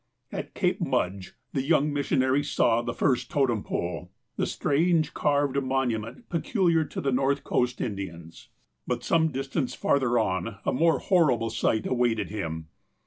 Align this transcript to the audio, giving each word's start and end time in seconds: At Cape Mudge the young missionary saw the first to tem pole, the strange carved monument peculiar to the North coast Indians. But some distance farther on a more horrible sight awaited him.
At 0.31 0.55
Cape 0.55 0.81
Mudge 0.81 1.35
the 1.53 1.61
young 1.61 1.93
missionary 1.93 2.41
saw 2.43 2.81
the 2.81 2.91
first 2.91 3.29
to 3.29 3.45
tem 3.45 3.61
pole, 3.63 4.09
the 4.35 4.47
strange 4.47 5.13
carved 5.13 5.61
monument 5.63 6.27
peculiar 6.27 6.83
to 6.85 6.99
the 7.01 7.11
North 7.11 7.43
coast 7.43 7.79
Indians. 7.79 8.49
But 8.87 9.03
some 9.03 9.31
distance 9.31 9.75
farther 9.75 10.17
on 10.17 10.57
a 10.65 10.73
more 10.73 10.97
horrible 10.97 11.51
sight 11.51 11.85
awaited 11.85 12.31
him. 12.31 12.69